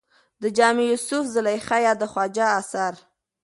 [0.41, 2.93] د جامي يوسف زلېخا يا د خواجه اثر